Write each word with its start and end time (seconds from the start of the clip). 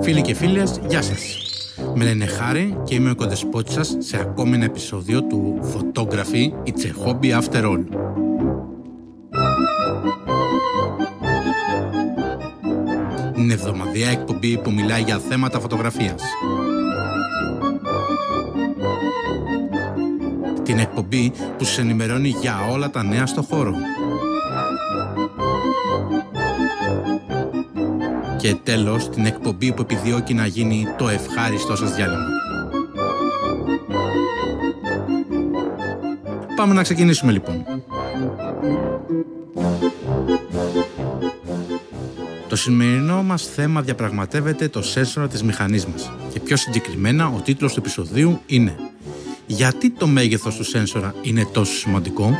Φίλοι 0.00 0.20
και 0.22 0.34
φίλες, 0.34 0.80
γεια 0.88 1.02
σας. 1.02 1.38
Με 1.94 2.04
λένε 2.04 2.26
Χάρη 2.26 2.76
και 2.84 2.94
είμαι 2.94 3.10
ο 3.10 3.14
κοντεσπότης 3.14 3.74
σας 3.74 3.96
σε 3.98 4.20
ακόμη 4.20 4.54
ένα 4.54 4.64
επεισόδιο 4.64 5.22
του 5.22 5.58
Photography 5.74 6.52
It's 6.64 6.84
a 6.84 7.06
Hobby 7.06 7.40
After 7.40 7.64
All. 7.64 7.84
Είναι 13.36 13.52
εβδομαδιαία 13.52 14.10
εκπομπή 14.10 14.58
που 14.58 14.72
μιλάει 14.72 15.02
για 15.02 15.18
θέματα 15.18 15.60
φωτογραφίας. 15.60 16.22
Την 20.62 20.78
εκπομπή 20.78 21.32
που 21.58 21.64
σας 21.64 21.78
ενημερώνει 21.78 22.28
για 22.28 22.68
όλα 22.70 22.90
τα 22.90 23.02
νέα 23.02 23.26
στο 23.26 23.42
χώρο. 23.42 23.74
Και 28.40 28.54
τέλος, 28.54 29.08
την 29.08 29.26
εκπομπή 29.26 29.72
που 29.72 29.82
επιδιώκει 29.82 30.34
να 30.34 30.46
γίνει 30.46 30.86
το 30.98 31.08
ευχάριστό 31.08 31.76
σας 31.76 31.94
διάλειμμα. 31.94 32.26
Πάμε 36.56 36.74
να 36.74 36.82
ξεκινήσουμε 36.82 37.32
λοιπόν. 37.32 37.64
Το 42.48 42.56
σημερινό 42.56 43.22
μας 43.22 43.46
θέμα 43.46 43.82
διαπραγματεύεται 43.82 44.68
το 44.68 44.82
σένσορα 44.82 45.28
της 45.28 45.42
μηχανής 45.42 45.86
μας 45.86 46.10
και 46.32 46.40
πιο 46.40 46.56
συγκεκριμένα 46.56 47.26
ο 47.26 47.40
τίτλος 47.44 47.72
του 47.72 47.80
επεισοδίου 47.80 48.40
είναι 48.46 48.74
«Γιατί 49.46 49.90
το 49.90 50.06
μέγεθος 50.06 50.56
του 50.56 50.64
σένσορα 50.64 51.14
είναι 51.22 51.46
τόσο 51.52 51.72
σημαντικό» 51.72 52.36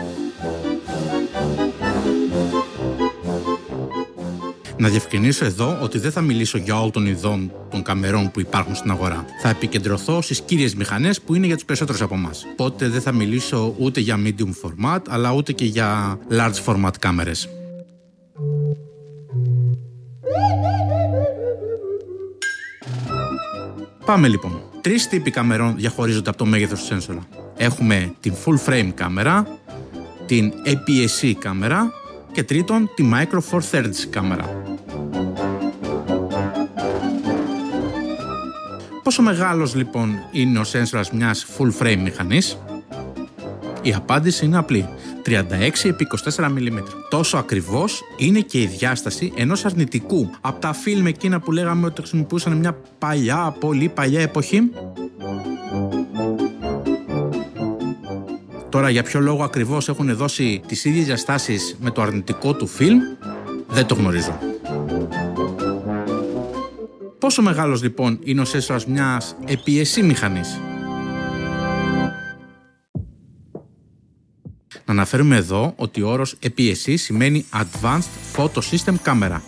Να 4.80 4.88
διευκρινίσω 4.88 5.44
εδώ 5.44 5.78
ότι 5.82 5.98
δεν 5.98 6.12
θα 6.12 6.20
μιλήσω 6.20 6.58
για 6.58 6.78
όλων 6.78 6.90
των 6.90 7.06
ειδών 7.06 7.52
των 7.70 7.82
καμερών 7.82 8.30
που 8.30 8.40
υπάρχουν 8.40 8.74
στην 8.74 8.90
αγορά. 8.90 9.24
Θα 9.42 9.48
επικεντρωθώ 9.48 10.22
στις 10.22 10.40
κύριες 10.40 10.74
μηχανές 10.74 11.20
που 11.20 11.34
είναι 11.34 11.46
για 11.46 11.54
τους 11.54 11.64
περισσότερους 11.64 12.00
από 12.00 12.14
εμάς. 12.14 12.46
Οπότε 12.52 12.88
δεν 12.88 13.00
θα 13.00 13.12
μιλήσω 13.12 13.74
ούτε 13.78 14.00
για 14.00 14.18
medium 14.24 14.50
format, 14.64 14.98
αλλά 15.08 15.32
ούτε 15.32 15.52
και 15.52 15.64
για 15.64 16.18
large 16.30 16.64
format 16.64 16.90
κάμερες. 16.98 17.48
Πάμε 24.04 24.28
λοιπόν. 24.28 24.62
Τρεις 24.80 25.08
τύποι 25.08 25.30
καμερών 25.30 25.76
διαχωρίζονται 25.76 26.28
από 26.28 26.38
το 26.38 26.44
μέγεθος 26.44 26.80
του 26.80 26.86
σένσορα. 26.86 27.28
Έχουμε 27.56 28.14
την 28.20 28.34
full 28.44 28.68
frame 28.68 28.90
κάμερα, 28.94 29.58
την 30.26 30.52
APS-C 30.66 31.32
κάμερα 31.38 31.92
και 32.32 32.42
τρίτον 32.42 32.90
τη 32.94 33.10
Micro 33.12 33.38
Four 33.50 33.60
Thirds 33.70 34.06
κάμερα. 34.10 34.59
Πόσο 39.10 39.22
μεγάλος 39.22 39.74
λοιπόν 39.74 40.18
είναι 40.30 40.58
ο 40.58 40.64
σένσορας 40.64 41.10
μιας 41.10 41.46
full 41.58 41.82
frame 41.82 41.96
μηχανής; 41.96 42.58
Η 43.82 43.94
απάντηση 43.94 44.44
είναι 44.44 44.58
απλή. 44.58 44.88
36 45.26 45.30
επί 45.82 46.06
24 46.36 46.44
mm. 46.44 46.82
Τόσο 47.08 47.36
ακριβώς 47.36 48.02
είναι 48.16 48.40
και 48.40 48.60
η 48.60 48.66
διάσταση 48.66 49.32
ενός 49.36 49.64
αρνητικού. 49.64 50.30
Από 50.40 50.60
τα 50.60 50.72
φιλμ 50.72 51.06
εκείνα 51.06 51.40
που 51.40 51.52
λέγαμε 51.52 51.86
ότι 51.86 52.00
χρησιμοποιούσαν 52.00 52.52
μια 52.52 52.76
παλιά, 52.98 53.56
πολύ 53.60 53.88
παλιά 53.88 54.20
εποχή. 54.20 54.70
Τώρα 58.68 58.90
για 58.90 59.02
ποιο 59.02 59.20
λόγο 59.20 59.44
ακριβώς 59.44 59.88
έχουν 59.88 60.14
δώσει 60.14 60.62
τις 60.66 60.84
ίδιες 60.84 61.04
διαστάσεις 61.04 61.76
με 61.80 61.90
το 61.90 62.02
αρνητικό 62.02 62.54
του 62.54 62.66
φιλμ, 62.66 62.98
δεν 63.68 63.86
το 63.86 63.94
γνωρίζω. 63.94 64.49
Πόσο 67.30 67.42
μεγάλος 67.42 67.82
λοιπόν 67.82 68.18
είναι 68.22 68.40
ο 68.40 68.44
σένσορας 68.44 68.86
μιας 68.86 69.36
επιεσή 69.46 70.02
μηχανής; 70.02 70.60
Να 74.84 74.92
αναφέρουμε 74.92 75.36
εδώ 75.36 75.72
ότι 75.76 76.02
ο 76.02 76.10
όρος 76.10 76.36
EPSC 76.42 76.94
σημαίνει 76.94 77.44
Advanced 77.52 78.36
Photo 78.36 78.60
System 78.70 78.94
Camera 79.04 79.40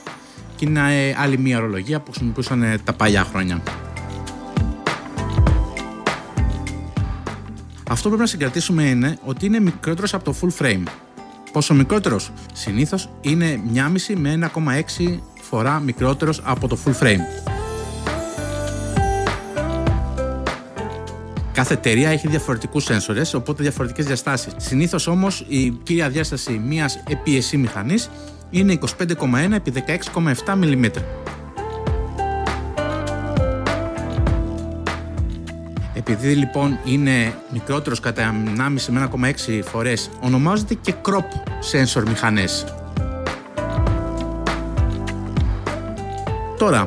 και 0.57 0.65
είναι 0.65 1.09
ε, 1.09 1.15
άλλη 1.19 1.39
μία 1.39 1.59
ορολογία 1.59 2.01
που 2.01 2.11
χρησιμοποιούσαν 2.11 2.63
ε, 2.63 2.79
τα 2.85 2.93
παλιά 2.93 3.25
χρόνια. 3.25 3.63
Αυτό 7.89 8.03
που 8.03 8.09
πρέπει 8.09 8.21
να 8.21 8.27
συγκρατήσουμε 8.27 8.83
είναι 8.83 9.19
ότι 9.25 9.47
είναι 9.47 9.61
μικρότερος 9.61 10.15
από 10.15 10.25
το 10.25 10.35
full 10.41 10.63
frame. 10.63 10.83
Πόσο 11.53 11.75
μικρότερος, 11.75 12.33
συνήθως 12.53 13.09
είναι 13.21 13.61
1,5 13.75 14.15
με 14.17 14.51
1,6 14.55 15.19
φορά 15.41 15.81
μικρότερος 15.81 16.41
από 16.45 16.69
το 16.69 16.79
full 16.85 17.03
frame. 17.03 17.52
Κάθε 21.53 21.75
εταιρεία 21.75 22.11
έχει 22.11 22.29
διαφορετικούς 22.29 22.85
σένσορες, 22.85 23.35
οπότε 23.35 23.63
διαφορετικές 23.63 24.07
διαστάσεις. 24.07 24.53
Συνήθως 24.57 25.07
όμως 25.07 25.45
η 25.49 25.71
κύρια 25.71 26.09
διάσταση 26.09 26.53
μιας 26.53 27.03
EPSC 27.09 27.57
μηχανής 27.57 28.11
είναι 28.51 28.79
25,1 28.99 29.53
επί 29.53 29.73
16,7 29.87 30.59
mm. 30.63 30.91
Επειδή 35.95 36.35
λοιπόν 36.35 36.79
είναι 36.85 37.35
μικρότερος 37.53 38.01
κατά 38.01 38.35
1,5 38.57 38.87
με 38.89 39.11
1,6 39.49 39.61
φορές, 39.65 40.11
ονομάζεται 40.21 40.75
και 40.75 40.95
crop 41.03 41.25
sensor 41.73 42.03
μηχανές. 42.09 42.65
Τώρα, 46.59 46.83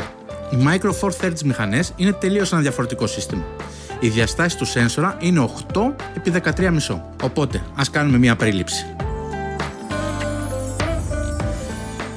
οι 0.51 0.57
Micro 0.65 0.91
Four 1.01 1.11
Thirds 1.21 1.41
μηχανές 1.45 1.93
είναι 1.95 2.11
τελείως 2.11 2.51
ένα 2.51 2.61
διαφορετικό 2.61 3.07
σύστημα. 3.07 3.43
Η 3.99 4.07
διαστάση 4.07 4.57
του 4.57 4.65
σένσορα 4.65 5.17
είναι 5.19 5.49
8 5.73 5.81
επί 6.15 6.31
13,5. 6.57 7.01
Οπότε, 7.23 7.63
ας 7.75 7.89
κάνουμε 7.89 8.17
μια 8.17 8.35
περίληψη. 8.35 8.85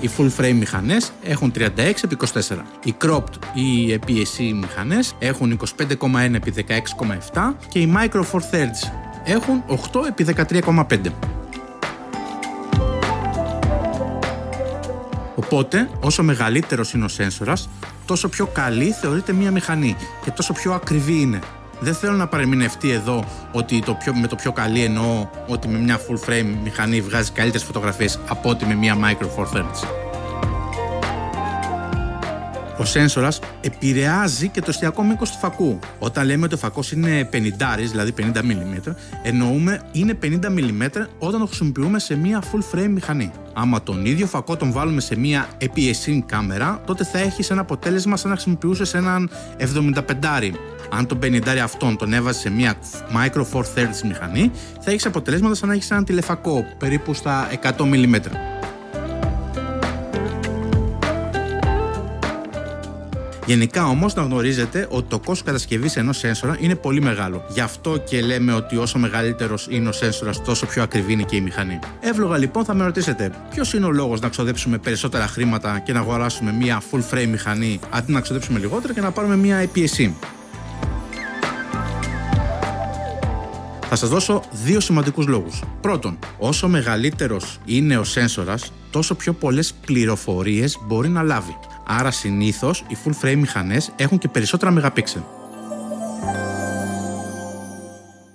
Οι 0.00 0.10
full 0.16 0.30
frame 0.40 0.54
μηχανές 0.54 1.12
έχουν 1.22 1.52
36 1.56 2.04
επί 2.04 2.16
24. 2.16 2.64
Οι 2.84 2.94
cropped 3.04 3.34
ή 3.54 3.82
οι 3.82 3.98
PSC 4.06 4.52
μηχανές 4.54 5.14
έχουν 5.18 5.60
25,1 5.78 6.34
επί 6.34 6.66
16,7 7.32 7.54
και 7.68 7.78
οι 7.78 7.94
micro 7.96 8.22
four 8.32 8.40
thirds 8.40 8.90
έχουν 9.24 9.64
8 9.68 10.06
επί 10.06 10.24
13,5. 10.24 11.12
Οπότε, 15.34 15.88
όσο 16.00 16.22
μεγαλύτερος 16.22 16.92
είναι 16.92 17.04
ο 17.04 17.08
σένσορας, 17.08 17.68
τόσο 18.06 18.28
πιο 18.28 18.46
καλή 18.46 18.90
θεωρείται 18.90 19.32
μια 19.32 19.50
μηχανή 19.50 19.96
και 20.24 20.30
τόσο 20.30 20.52
πιο 20.52 20.72
ακριβή 20.72 21.20
είναι. 21.20 21.38
Δεν 21.80 21.94
θέλω 21.94 22.16
να 22.16 22.26
παρεμεινευτεί 22.26 22.90
εδώ 22.90 23.24
ότι 23.52 23.80
το 23.80 23.94
πιο, 23.94 24.14
με 24.14 24.26
το 24.26 24.36
πιο 24.36 24.52
καλή 24.52 24.84
εννοώ 24.84 25.28
ότι 25.46 25.68
με 25.68 25.78
μια 25.78 25.98
full 25.98 26.28
frame 26.28 26.56
μηχανή 26.62 27.00
βγάζει 27.00 27.30
καλύτερες 27.30 27.66
φωτογραφίες 27.66 28.18
από 28.28 28.50
ότι 28.50 28.64
με 28.66 28.74
μια 28.74 28.96
micro 28.96 29.24
four 29.24 29.56
thirds. 29.56 29.97
Ο 32.78 32.84
σένσορας 32.84 33.40
επηρεάζει 33.60 34.48
και 34.48 34.60
το 34.60 34.66
εστιακό 34.68 35.02
μήκος 35.02 35.30
του 35.30 35.38
φακού. 35.38 35.78
Όταν 35.98 36.26
λέμε 36.26 36.44
ότι 36.44 36.54
ο 36.54 36.58
φακός 36.58 36.92
είναι 36.92 37.28
50, 37.32 37.36
δηλαδή 37.90 38.14
50 38.18 38.36
mm, 38.36 38.94
εννοούμε 39.22 39.80
είναι 39.92 40.18
50 40.22 40.26
mm 40.26 40.88
όταν 41.18 41.40
το 41.40 41.46
χρησιμοποιούμε 41.46 41.98
σε 41.98 42.16
μια 42.16 42.42
full 42.42 42.76
frame 42.76 42.88
μηχανή. 42.88 43.30
Άμα 43.54 43.82
τον 43.82 44.06
ίδιο 44.06 44.26
φακό 44.26 44.56
τον 44.56 44.72
βάλουμε 44.72 45.00
σε 45.00 45.18
μια 45.18 45.48
APS-C 45.60 46.18
κάμερα, 46.26 46.80
τότε 46.86 47.04
θα 47.04 47.18
έχει 47.18 47.52
ένα 47.52 47.60
αποτέλεσμα 47.60 48.16
σαν 48.16 48.30
να 48.30 48.34
χρησιμοποιούσε 48.36 48.96
έναν 48.96 49.30
75 49.58 50.50
αν 50.90 51.06
τον 51.06 51.18
50 51.22 51.56
αυτόν 51.62 51.96
τον 51.96 52.12
έβαζες 52.12 52.40
σε 52.40 52.50
μια 52.50 52.74
Micro 53.12 53.44
Four 53.52 53.62
Thirds 53.62 54.00
μηχανή, 54.04 54.50
θα 54.80 54.90
έχεις 54.90 55.06
αποτελέσματα 55.06 55.54
σαν 55.54 55.68
να 55.68 55.74
έχεις 55.74 55.90
έναν 55.90 56.04
τηλεφακό 56.04 56.64
περίπου 56.78 57.14
στα 57.14 57.48
100 57.62 57.68
mm. 57.68 58.20
Γενικά 63.48 63.86
όμως 63.86 64.14
να 64.14 64.22
γνωρίζετε 64.22 64.86
ότι 64.90 65.08
το 65.08 65.18
κόστος 65.18 65.42
κατασκευής 65.42 65.96
ενός 65.96 66.18
σένσορα 66.18 66.56
είναι 66.60 66.74
πολύ 66.74 67.00
μεγάλο. 67.00 67.44
Γι' 67.48 67.60
αυτό 67.60 67.98
και 67.98 68.20
λέμε 68.20 68.52
ότι 68.52 68.76
όσο 68.76 68.98
μεγαλύτερος 68.98 69.66
είναι 69.70 69.88
ο 69.88 69.92
σένσορας, 69.92 70.42
τόσο 70.42 70.66
πιο 70.66 70.82
ακριβή 70.82 71.12
είναι 71.12 71.22
και 71.22 71.36
η 71.36 71.40
μηχανή. 71.40 71.78
Εύλογα 72.00 72.36
λοιπόν 72.36 72.64
θα 72.64 72.74
με 72.74 72.84
ρωτήσετε, 72.84 73.32
ποιος 73.50 73.72
είναι 73.72 73.86
ο 73.86 73.90
λόγος 73.90 74.20
να 74.20 74.28
ξοδέψουμε 74.28 74.78
περισσότερα 74.78 75.26
χρήματα 75.26 75.78
και 75.78 75.92
να 75.92 76.00
αγοράσουμε 76.00 76.52
μια 76.52 76.82
full 76.90 77.14
frame 77.14 77.26
μηχανή 77.26 77.80
αντί 77.90 78.12
να 78.12 78.20
ξοδέψουμε 78.20 78.58
λιγότερα 78.58 78.92
και 78.92 79.00
να 79.00 79.10
πάρουμε 79.10 79.36
μια 79.36 79.64
APS-C. 79.64 80.10
Θα 83.88 83.96
σας 83.96 84.08
δώσω 84.08 84.42
δύο 84.64 84.80
σημαντικούς 84.80 85.26
λόγους. 85.26 85.62
Πρώτον, 85.80 86.18
όσο 86.38 86.68
μεγαλύτερος 86.68 87.58
είναι 87.64 87.98
ο 87.98 88.04
σένσορας, 88.04 88.72
τόσο 88.90 89.14
πιο 89.14 89.32
πολλές 89.32 89.72
πληροφορίες 89.86 90.78
μπορεί 90.86 91.08
να 91.08 91.22
λάβει. 91.22 91.56
Άρα 91.90 92.10
συνήθως 92.10 92.84
οι 92.88 92.96
full 93.04 93.24
frame 93.24 93.36
μηχανές 93.36 93.92
έχουν 93.96 94.18
και 94.18 94.28
περισσότερα 94.28 94.70
μεγαπίξελ. 94.70 95.20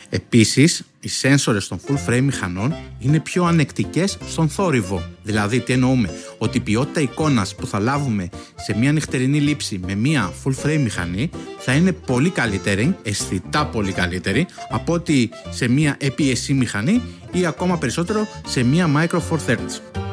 Επίσης, 0.10 0.84
οι 1.00 1.08
σένσορες 1.08 1.68
των 1.68 1.80
full 1.88 2.10
frame 2.10 2.22
μηχανών 2.22 2.76
είναι 3.00 3.20
πιο 3.20 3.44
ανεκτικές 3.44 4.18
στον 4.28 4.50
θόρυβο. 4.50 5.04
Δηλαδή, 5.24 5.60
τι 5.60 5.74
εννοούμε, 5.74 6.10
ότι 6.38 6.58
η 6.58 6.60
ποιότητα 6.60 7.02
εικόνας 7.02 7.56
που 7.56 7.68
θα 7.68 7.80
λάβουμε 7.80 8.30
σε 8.56 8.78
μια 8.78 8.92
νυχτερινή 8.92 9.40
λήψη 9.40 9.80
με 9.86 9.96
μια 9.96 10.32
full 10.44 10.66
frame 10.66 10.80
μηχανή 10.80 11.30
θα 11.58 11.74
είναι 11.74 11.92
πολύ 11.92 12.30
καλύτερη, 12.30 12.96
αισθητά 13.04 13.66
πολύ 13.66 13.92
καλύτερη, 13.92 14.46
από 14.70 14.94
ότι 14.94 15.30
σε 15.50 15.68
μια 15.68 15.98
APS-C 16.02 16.54
μηχανή 16.54 17.02
ή 17.32 17.46
ακόμα 17.46 17.78
περισσότερο 17.78 18.28
σε 18.48 18.64
μια 18.64 18.90
Micro 18.96 19.20
Four 19.30 19.38
Thirds. 19.48 20.13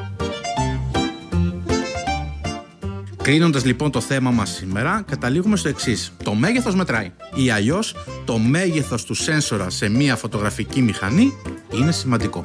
Κλείνοντας 3.31 3.65
λοιπόν 3.65 3.91
το 3.91 4.01
θέμα 4.01 4.31
μας 4.31 4.51
σήμερα, 4.51 5.05
καταλήγουμε 5.07 5.57
στο 5.57 5.69
εξής. 5.69 6.13
Το 6.23 6.35
μέγεθος 6.35 6.75
μετράει. 6.75 7.13
Ή 7.35 7.51
αλλιώς, 7.51 7.95
το 8.25 8.39
μέγεθος 8.39 9.05
του 9.05 9.15
σένσορα 9.15 9.71
σε 9.71 9.89
μία 9.89 10.17
φωτογραφική 10.17 10.83
μηχανή 10.83 11.33
είναι 11.73 11.93
σημαντικό. 11.93 12.43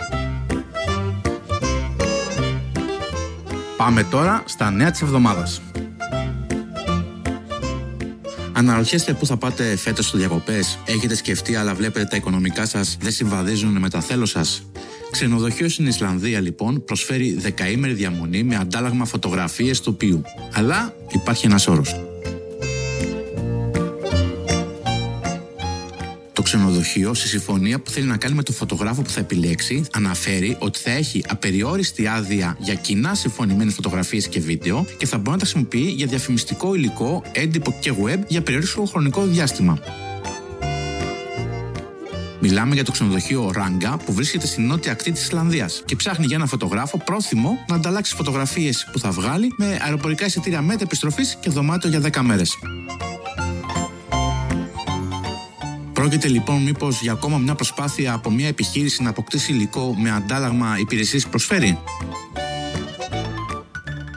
Πάμε 3.77 4.03
τώρα 4.03 4.43
στα 4.45 4.71
νέα 4.71 4.91
της 4.91 5.01
εβδομάδας. 5.01 5.61
Αναρωτιέστε 8.51 9.13
πού 9.13 9.25
θα 9.25 9.38
πάτε 9.38 9.75
φέτος 9.75 10.05
στο 10.05 10.17
διακοπές. 10.17 10.79
Έχετε 10.85 11.15
σκεφτεί, 11.15 11.55
αλλά 11.55 11.73
βλέπετε 11.73 12.05
τα 12.05 12.15
οικονομικά 12.15 12.65
σας 12.65 12.97
δεν 12.99 13.11
συμβαδίζουν 13.11 13.77
με 13.77 13.89
τα 13.89 14.01
θέλω 14.01 14.25
σας. 14.25 14.65
Ξενοδοχείο 15.15 15.69
στην 15.69 15.88
Ισλανδία 15.88 16.39
λοιπόν 16.39 16.83
προσφέρει 16.83 17.33
δεκαήμερη 17.33 17.94
διαμονή 17.94 18.44
με 18.44 18.56
αντάλλαγμα 18.56 19.06
φωτογραφίες 19.06 19.81
τοπίου. 19.81 20.21
Αλλά 20.53 20.95
υπάρχει 21.12 21.45
ένας 21.45 21.67
όρος. 21.67 21.95
Το 26.33 26.41
ξενοδοχείο, 26.41 27.13
στη 27.13 27.27
συμφωνία 27.27 27.79
που 27.79 27.89
θέλει 27.89 28.06
να 28.06 28.17
κάνει 28.17 28.35
με 28.35 28.44
τον 28.44 28.56
φωτογράφο 28.56 29.01
που 29.01 29.09
θα 29.09 29.19
επιλέξει, 29.19 29.83
αναφέρει 29.94 30.56
ότι 30.59 30.79
θα 30.79 30.91
έχει 30.91 31.23
απεριόριστη 31.27 32.07
άδεια 32.07 32.57
για 32.59 32.73
κοινά 32.73 33.15
συμφωνημένες 33.15 33.73
φωτογραφίες 33.73 34.27
και 34.27 34.39
βίντεο 34.39 34.85
και 34.97 35.06
θα 35.06 35.17
μπορεί 35.17 35.29
να 35.29 35.38
τα 35.38 35.45
χρησιμοποιεί 35.45 35.94
για 35.97 36.07
διαφημιστικό 36.07 36.75
υλικό, 36.75 37.23
έντυπο 37.31 37.75
και 37.79 37.94
web 38.03 38.19
για 38.27 38.41
περιόριστο 38.41 38.85
χρονικό 38.85 39.25
διάστημα. 39.25 39.79
Μιλάμε 42.47 42.74
για 42.74 42.83
το 42.83 42.92
ξενοδοχείο 42.92 43.51
Ράγκα 43.51 43.97
που 43.97 44.13
βρίσκεται 44.13 44.47
στην 44.47 44.68
νότια 44.68 44.92
ακτή 44.92 45.12
της 45.12 45.21
Ισλανδίας 45.21 45.83
και 45.86 45.95
ψάχνει 45.95 46.25
για 46.25 46.36
ένα 46.36 46.45
φωτογράφο 46.45 46.97
πρόθυμο 46.97 47.57
να 47.68 47.75
ανταλλάξει 47.75 48.15
φωτογραφίες 48.15 48.88
που 48.92 49.00
θα 49.00 49.12
βγάλει 49.12 49.53
με 49.57 49.80
αεροπορικά 49.81 50.25
εισιτήρια 50.25 50.77
επιστροφής 50.80 51.38
και 51.39 51.50
δωμάτιο 51.50 51.89
για 51.89 52.01
10 52.01 52.21
μέρες. 52.21 52.57
Πρόκειται 55.94 56.27
λοιπόν 56.27 56.63
μήπως 56.63 57.01
για 57.01 57.12
ακόμα 57.12 57.38
μια 57.38 57.56
προσπάθεια 57.56 58.13
από 58.13 58.31
μια 58.31 58.48
επιχείρηση 58.48 59.03
να 59.03 59.09
αποκτήσει 59.09 59.51
υλικό 59.51 59.95
με 59.98 60.12
αντάλλαγμα 60.12 60.77
υπηρεσίες 60.80 61.24
που 61.24 61.30
προσφέρει; 61.30 61.80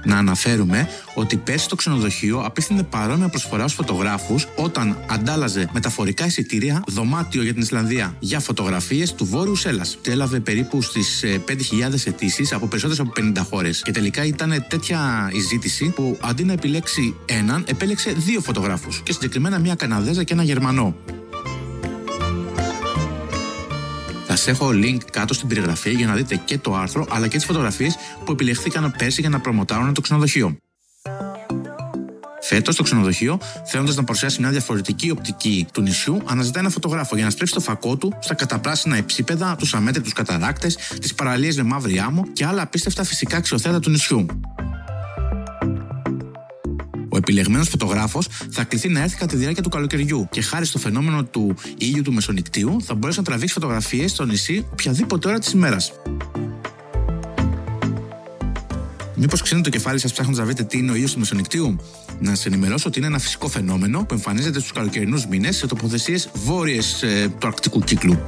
Να 0.09 0.17
αναφέρουμε 0.17 0.89
ότι 1.15 1.37
πέρσι 1.37 1.69
το 1.69 1.77
ξενοδοχείο 1.77 2.41
απίθυνε 2.41 2.83
παρόμοια 2.83 3.29
προσφορά 3.29 3.63
στους 3.63 3.75
φωτογράφους 3.75 4.47
όταν 4.57 4.99
αντάλλαζε 5.07 5.69
μεταφορικά 5.73 6.27
εισιτήρια 6.27 6.83
δωμάτιο 6.87 7.43
για 7.43 7.53
την 7.53 7.63
Ισλανδία 7.63 8.17
για 8.19 8.41
φωτογραφίες 8.41 9.15
του 9.15 9.25
Βόρειου 9.25 9.57
Σέλλα. 9.57 9.87
Και 10.01 10.11
έλαβε 10.11 10.41
περίπου 10.41 10.83
στις 10.83 11.25
5.000 11.25 11.51
ε, 11.81 12.09
αιτήσεις 12.09 12.53
από 12.53 12.67
περισσότερες 12.67 13.01
από 13.01 13.13
50 13.41 13.47
χώρες. 13.51 13.83
Και 13.83 13.93
τελικά 13.93 14.25
ήταν 14.25 14.65
τέτοια 14.69 15.31
η 15.33 15.41
ζήτηση 15.41 15.93
που 15.95 16.19
αντί 16.21 16.45
να 16.45 16.53
επιλέξει 16.53 17.15
έναν, 17.27 17.65
επέλεξε 17.69 18.11
δύο 18.11 18.41
φωτογράφους. 18.41 19.01
Και 19.03 19.13
συγκεκριμένα 19.13 19.59
μια 19.59 19.75
Καναδέζα 19.75 20.23
και 20.23 20.33
ένα 20.33 20.43
Γερμανό. 20.43 20.97
Σας 24.39 24.47
έχω 24.47 24.69
link 24.73 24.99
κάτω 25.13 25.35
στην 25.35 25.49
περιγραφή 25.49 25.91
για 25.91 26.07
να 26.07 26.15
δείτε 26.15 26.41
και 26.45 26.59
το 26.59 26.75
άρθρο 26.75 27.07
αλλά 27.11 27.29
και 27.29 27.37
τις 27.37 27.47
φωτογραφίες 27.47 27.97
που 28.25 28.33
επιλεχθήκαν 28.33 28.95
πέρσι 28.99 29.21
για 29.21 29.31
να 29.31 29.41
προμοτάρουν 29.41 29.95
το 29.95 30.01
ξενοδοχείο. 30.01 30.57
Φέτος 32.41 32.77
το 32.77 32.83
ξενοδοχείο, 32.83 33.39
θέλοντας 33.65 33.97
να 33.97 34.05
παρουσιάσει 34.05 34.41
μια 34.41 34.51
διαφορετική 34.51 35.11
οπτική 35.11 35.67
του 35.73 35.81
νησιού, 35.81 36.23
αναζητά 36.25 36.59
ένα 36.59 36.69
φωτογράφο 36.69 37.15
για 37.17 37.25
να 37.25 37.31
στρέψει 37.31 37.55
το 37.55 37.61
φακό 37.61 37.97
του 37.97 38.13
στα 38.21 38.35
καταπράσινα 38.35 38.97
υψίπεδα, 38.97 39.57
τους 39.59 39.75
αμέτρητους 39.75 40.13
καταράκτε, 40.13 40.71
τις 41.01 41.15
παραλίες 41.15 41.57
με 41.57 41.63
μαύρη 41.63 41.99
άμμο 41.99 42.25
και 42.33 42.45
άλλα 42.45 42.63
απίστευτα 42.63 43.05
φυσικά 43.05 43.37
αξιοθέατα 43.37 43.81
του 43.81 43.91
νησιού. 43.91 44.27
Ο 47.19 47.21
επιλεγμένος 47.21 47.69
φωτογράφος 47.69 48.29
θα 48.51 48.65
κληθεί 48.65 48.89
να 48.89 49.01
έρθει 49.01 49.17
κατά 49.17 49.27
τη 49.27 49.37
διάρκεια 49.37 49.63
του 49.63 49.69
καλοκαιριού 49.69 50.29
και 50.31 50.43
χάρη 50.43 50.65
στο 50.65 50.79
φαινόμενο 50.79 51.25
του 51.25 51.55
ήλιου 51.79 52.03
του 52.03 52.13
μεσονικτίου 52.13 52.77
θα 52.85 52.95
μπορέσει 52.95 53.19
να 53.19 53.25
τραβήξει 53.25 53.55
φωτογραφίες 53.55 54.11
στο 54.11 54.25
νησί 54.25 54.67
οποιαδήποτε 54.73 55.29
ώρα 55.29 55.39
της 55.39 55.53
ημέρας. 55.53 55.93
Μήπως 59.15 59.43
ξύνετε 59.43 59.71
το 59.71 59.77
κεφάλι 59.77 59.99
σας 59.99 60.13
ψάχνοντας 60.13 60.39
να 60.39 60.45
βρείτε 60.45 60.63
τι 60.63 60.79
είναι 60.79 60.91
ο 60.91 60.95
ήλιος 60.95 61.13
του 61.13 61.19
μεσονικτίου; 61.19 61.77
Να 62.21 62.29
σας 62.29 62.47
ενημερώσω 62.47 62.89
ότι 62.89 62.99
είναι 62.99 63.07
ένα 63.07 63.19
φυσικό 63.19 63.49
φαινόμενο 63.49 64.05
που 64.05 64.15
εμφανίζεται 64.15 64.59
στους 64.59 64.73
καλοκαιρινούς 64.73 65.27
μήνες 65.27 65.57
σε 65.57 65.67
τοποθεσίες 65.67 66.31
βόρειες 66.35 67.03
ε, 67.03 67.33
του 67.39 67.47
αρκτικού 67.47 67.81
κύκλου. 67.81 68.19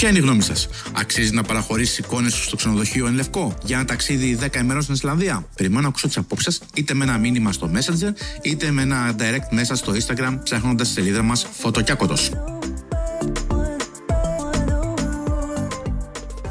Ποια 0.00 0.08
είναι 0.08 0.18
η 0.18 0.22
γνώμη 0.22 0.42
σας, 0.42 0.68
Αξίζει 0.92 1.34
να 1.34 1.42
παραχωρήσεις 1.42 1.98
εικόνες 1.98 2.34
σου 2.34 2.42
στο 2.42 2.56
ξενοδοχείο 2.56 3.06
εν 3.06 3.14
λευκό 3.14 3.54
για 3.62 3.76
ένα 3.76 3.84
ταξίδι 3.84 4.38
10 4.40 4.56
ημερών 4.60 4.82
στην 4.82 4.94
Ισλανδία; 4.94 5.46
Περιμένω 5.56 5.80
να 5.80 5.88
ακούσω 5.88 6.06
τις 6.06 6.16
απόψεις 6.16 6.54
σας 6.54 6.68
είτε 6.74 6.94
με 6.94 7.04
ένα 7.04 7.18
μήνυμα 7.18 7.52
στο 7.52 7.70
Messenger 7.74 8.12
είτε 8.42 8.70
με 8.70 8.82
ένα 8.82 9.14
direct 9.18 9.48
μέσα 9.50 9.74
στο 9.74 9.92
Instagram 9.92 10.38
ψάχνοντας 10.42 10.88
τη 10.88 10.94
σελίδα 10.94 11.22
μας 11.22 11.46
Φωτοκιάκοτος. 11.58 12.30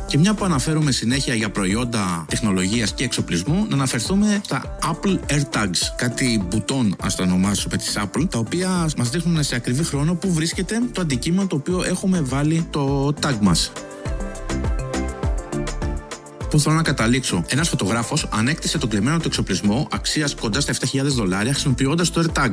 Και 0.09 0.17
μια 0.17 0.33
που 0.33 0.45
αναφέρουμε 0.45 0.91
συνέχεια 0.91 1.35
για 1.35 1.49
προϊόντα 1.49 2.25
τεχνολογίας 2.29 2.93
και 2.93 3.03
εξοπλισμού, 3.03 3.65
να 3.69 3.75
αναφερθούμε 3.75 4.41
στα 4.43 4.77
Apple 4.83 5.19
AirTags. 5.33 5.77
Κάτι 5.95 6.45
μπουτόν, 6.47 6.95
ας 6.99 7.15
τα 7.15 7.23
ονομάσουμε 7.23 7.77
της 7.77 7.97
Apple, 7.97 8.27
τα 8.29 8.39
οποία 8.39 8.89
μας 8.97 9.09
δείχνουν 9.09 9.43
σε 9.43 9.55
ακριβή 9.55 9.83
χρόνο 9.83 10.15
που 10.15 10.33
βρίσκεται 10.33 10.81
το 10.91 11.01
αντικείμενο 11.01 11.47
το 11.47 11.55
οποίο 11.55 11.83
έχουμε 11.83 12.21
βάλει 12.21 12.67
το 12.69 13.13
tag 13.21 13.37
μας. 13.41 13.71
Πού 16.49 16.59
θέλω 16.59 16.75
να 16.75 16.81
καταλήξω. 16.81 17.43
Ένας 17.47 17.69
φωτογράφος 17.69 18.27
ανέκτησε 18.29 18.77
τον 18.77 18.89
κλεμμένο 18.89 19.17
του 19.17 19.27
εξοπλισμό 19.27 19.87
αξίας 19.91 20.35
κοντά 20.35 20.61
στα 20.61 20.73
7.000 20.73 21.03
δολάρια 21.03 21.51
χρησιμοποιώντας 21.51 22.11
το 22.11 22.23
AirTag. 22.25 22.51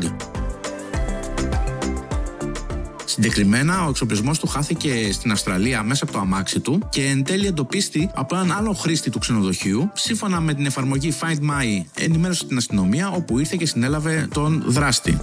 Συγκεκριμένα, 3.17 3.85
ο 3.85 3.89
εξοπλισμός 3.89 4.39
του 4.39 4.47
χάθηκε 4.47 5.13
στην 5.13 5.31
Αυστραλία 5.31 5.83
μέσα 5.83 6.05
από 6.05 6.13
το 6.13 6.19
αμάξι 6.19 6.61
του 6.61 6.89
και 6.89 7.05
εν 7.05 7.25
τέλει 7.25 7.47
εντοπίστη 7.47 8.11
από 8.15 8.35
έναν 8.37 8.53
άλλο 8.53 8.73
χρήστη 8.73 9.11
του 9.11 9.19
ξενοδοχείου. 9.19 9.91
Σύμφωνα 9.95 10.41
με 10.41 10.55
την 10.55 10.67
εφαρμογή 10.67 11.13
Find 11.21 11.51
My, 11.51 11.85
ενημέρωσε 11.95 12.47
την 12.47 12.57
αστυνομία 12.57 13.11
όπου 13.11 13.39
ήρθε 13.39 13.57
και 13.57 13.67
συνέλαβε 13.67 14.29
τον 14.33 14.63
δράστη. 14.67 15.19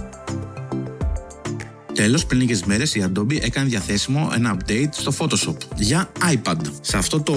Τέλος, 1.94 2.26
πριν 2.26 2.40
λίγες 2.40 2.64
μέρες 2.64 2.94
η 2.94 3.04
Adobe 3.08 3.42
έκανε 3.42 3.68
διαθέσιμο 3.68 4.30
ένα 4.34 4.56
update 4.56 4.88
στο 4.90 5.12
Photoshop 5.18 5.56
για 5.76 6.12
iPad. 6.32 6.56
Σε 6.80 6.96
αυτό 6.96 7.20
το 7.20 7.34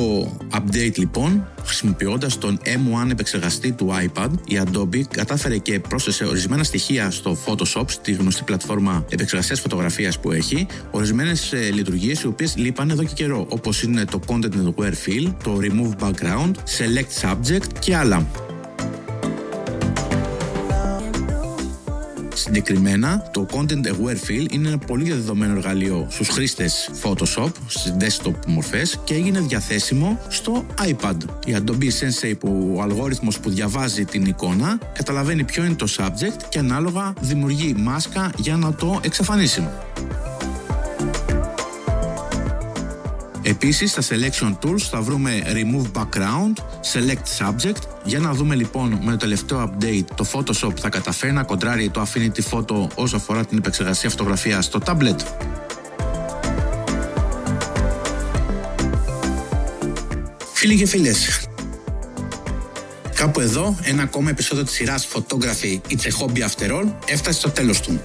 update, 0.54 0.98
λοιπόν, 0.98 1.48
χρησιμοποιώντας 1.66 2.38
τον 2.38 2.60
M1 2.64 3.10
επεξεργαστή 3.12 3.72
του 3.72 3.90
iPad, 3.90 4.30
η 4.46 4.60
Adobe 4.66 5.02
κατάφερε 5.12 5.58
και 5.58 5.80
πρόσθεσε 5.80 6.26
ορισμένα 6.26 6.64
στοιχεία 6.64 7.12
στο 7.12 7.38
Photoshop, 7.46 7.86
στη 7.88 8.12
γνωστή 8.12 8.44
πλατφόρμα 8.44 9.06
επεξεργασίας 9.10 9.60
φωτογραφίας 9.60 10.20
που 10.20 10.32
έχει, 10.32 10.68
ορισμένες 10.92 11.54
λειτουργίες 11.74 12.22
οι 12.22 12.28
οποίες 12.28 12.56
λείπαν 12.56 12.90
εδώ 12.90 13.04
και 13.04 13.14
καιρό, 13.14 13.46
όπως 13.50 13.84
είναι 13.84 14.06
το 14.06 14.20
Content 14.28 14.74
Aware 14.76 14.94
Fill, 15.06 15.34
το 15.44 15.60
Remove 15.62 16.08
Background, 16.08 16.52
Select 16.52 17.30
Subject 17.30 17.80
και 17.80 17.96
άλλα. 17.96 18.47
Συγκεκριμένα, 22.38 23.30
το 23.32 23.46
Content 23.52 23.86
Aware 23.88 24.30
Fill 24.30 24.52
είναι 24.52 24.68
ένα 24.68 24.78
πολύ 24.78 25.04
διαδεδομένο 25.04 25.54
εργαλείο 25.56 26.08
στους 26.10 26.30
χρήστες 26.30 26.90
Photoshop, 27.04 27.50
στις 27.68 27.96
desktop 28.00 28.36
μορφές 28.48 29.00
και 29.04 29.14
έγινε 29.14 29.40
διαθέσιμο 29.40 30.20
στο 30.28 30.66
iPad. 30.88 31.16
Η 31.46 31.56
Adobe 31.58 31.84
Sensei 31.84 32.34
που 32.40 32.74
ο 32.78 32.82
αλγόριθμος 32.82 33.40
που 33.40 33.50
διαβάζει 33.50 34.06
την 34.06 34.26
εικόνα 34.26 34.78
καταλαβαίνει 34.94 35.44
ποιο 35.44 35.64
είναι 35.64 35.76
το 35.76 35.88
subject 35.98 36.42
και 36.50 36.60
ανάλογα 36.60 37.14
δημιουργεί 37.20 37.74
μάσκα 37.78 38.32
για 38.38 38.56
να 38.56 38.74
το 38.74 39.00
εξαφανίσει. 39.04 39.68
Επίσης 43.50 43.92
στα 43.92 44.02
Selection 44.02 44.58
Tools 44.64 44.82
θα 44.90 45.02
βρούμε 45.02 45.44
Remove 45.46 46.02
Background, 46.02 46.54
Select 46.94 47.46
Subject. 47.46 47.82
Για 48.04 48.20
να 48.20 48.34
δούμε 48.34 48.56
λοιπόν 48.56 49.00
με 49.04 49.12
το 49.12 49.18
τελευταίο 49.18 49.72
update 49.72 50.06
το 50.16 50.26
Photoshop 50.32 50.74
θα 50.80 50.90
καταφέρει 50.90 51.34
να 51.34 51.44
κοντράρει 51.44 51.90
το 51.90 52.02
Affinity 52.02 52.42
Photo 52.52 52.88
όσο 52.96 53.16
αφορά 53.16 53.46
την 53.46 53.58
επεξεργασία 53.58 54.10
φωτογραφίας 54.10 54.66
στο 54.66 54.80
tablet. 54.86 55.16
Φίλοι 60.54 60.78
και 60.78 60.88
φίλες, 60.88 61.48
κάπου 63.16 63.40
εδώ 63.40 63.76
ένα 63.84 64.04
ακόμα 64.04 64.30
επεισόδιο 64.30 64.64
της 64.64 64.74
σειράς 64.74 65.08
Photography 65.14 65.80
It's 65.90 66.06
a 66.06 66.12
Hobby 66.20 66.40
After 66.40 66.72
All 66.72 66.88
έφτασε 67.06 67.40
στο 67.40 67.50
τέλος 67.50 67.82
του. 67.82 68.02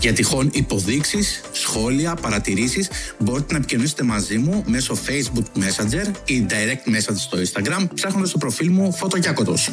Για 0.00 0.12
τυχόν 0.12 0.50
υποδείξεις, 0.52 1.40
σχόλια, 1.74 2.14
παρατηρήσεις 2.14 2.88
μπορείτε 3.18 3.52
να 3.52 3.58
επικοινωνήσετε 3.58 4.02
μαζί 4.02 4.38
μου 4.38 4.64
μέσω 4.66 4.98
Facebook 5.06 5.58
Messenger 5.58 6.10
ή 6.24 6.46
Direct 6.48 6.94
Message 6.94 7.16
στο 7.16 7.38
Instagram 7.38 7.88
ψάχνοντας 7.94 8.30
το 8.30 8.38
προφίλ 8.38 8.70
μου 8.70 8.92
Φωτογιάκοτος. 8.92 9.70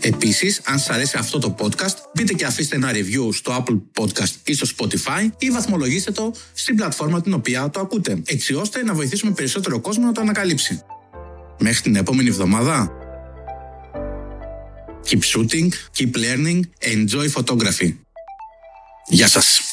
Επίσης, 0.00 0.60
αν 0.64 0.78
σας 0.78 0.90
αρέσει 0.90 1.16
αυτό 1.18 1.38
το 1.38 1.54
podcast, 1.58 1.96
μπείτε 2.14 2.32
και 2.32 2.44
αφήστε 2.44 2.76
ένα 2.76 2.90
review 2.92 3.28
στο 3.32 3.64
Apple 3.64 4.02
Podcast 4.02 4.34
ή 4.44 4.54
στο 4.54 4.66
Spotify 4.76 5.30
ή 5.38 5.50
βαθμολογήστε 5.50 6.10
το 6.10 6.34
στην 6.54 6.76
πλατφόρμα 6.76 7.20
την 7.20 7.32
οποία 7.32 7.70
το 7.70 7.80
ακούτε, 7.80 8.22
έτσι 8.26 8.54
ώστε 8.54 8.82
να 8.82 8.94
βοηθήσουμε 8.94 9.32
περισσότερο 9.32 9.80
κόσμο 9.80 10.04
να 10.04 10.12
το 10.12 10.20
ανακαλύψει. 10.20 10.80
Μέχρι 11.58 11.82
την 11.82 11.96
επόμενη 11.96 12.28
εβδομάδα. 12.28 12.90
Keep 15.10 15.22
shooting, 15.34 15.68
keep 15.96 16.12
learning, 16.16 16.60
enjoy 16.94 17.28
photography. 17.36 18.05
Γεια 19.08 19.28
σας! 19.28 19.65